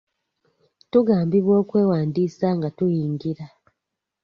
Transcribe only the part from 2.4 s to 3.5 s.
nga tuyingira.